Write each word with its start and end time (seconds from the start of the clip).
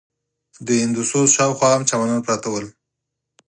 د 0.65 0.67
هندوسوز 0.83 1.27
شاوخوا 1.35 1.69
هم 1.73 1.81
چمنان 1.89 2.19
پراته 2.25 2.47
ول. 2.51 2.65